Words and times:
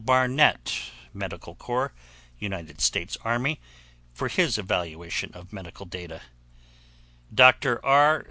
Barnett, 0.05 0.81
Medical 1.13 1.53
Corps, 1.55 1.93
United 2.39 2.81
States 2.81 3.17
Army, 3.23 3.59
for 4.15 4.29
his 4.29 4.57
evaluation 4.57 5.31
of 5.35 5.53
medical 5.53 5.85
data, 5.85 6.21
Dr. 7.33 7.85
R. 7.85 8.19